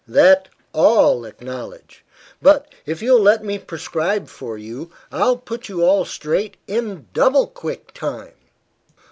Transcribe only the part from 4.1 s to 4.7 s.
for